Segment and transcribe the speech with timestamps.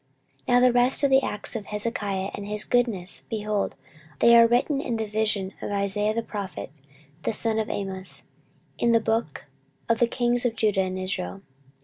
[0.47, 3.75] 14:032:032 Now the rest of the acts of Hezekiah, and his goodness, behold,
[4.17, 6.71] they are written in the vision of Isaiah the prophet,
[7.21, 8.23] the son of Amoz,
[8.79, 9.45] and in the book
[9.87, 11.43] of the kings of Judah and Israel.